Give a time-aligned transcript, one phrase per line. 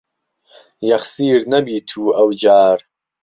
[0.89, 2.77] يهخسير نهبی تو ئهو جار